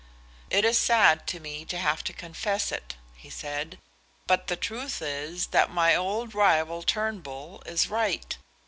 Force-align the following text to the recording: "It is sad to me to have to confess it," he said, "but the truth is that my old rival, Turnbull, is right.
"It 0.49 0.65
is 0.65 0.79
sad 0.79 1.27
to 1.27 1.39
me 1.39 1.63
to 1.65 1.77
have 1.77 2.03
to 2.05 2.11
confess 2.11 2.71
it," 2.71 2.95
he 3.13 3.29
said, 3.29 3.77
"but 4.25 4.47
the 4.47 4.55
truth 4.55 4.99
is 4.99 5.45
that 5.53 5.69
my 5.69 5.95
old 5.95 6.33
rival, 6.33 6.81
Turnbull, 6.81 7.61
is 7.67 7.87
right. 7.87 8.35